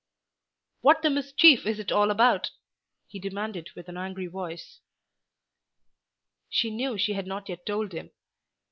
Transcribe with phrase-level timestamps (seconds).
[0.81, 2.49] "What the mischief is it all about?"
[3.05, 4.79] he demanded with an angry voice.
[6.49, 8.09] She knew she had not as yet told him.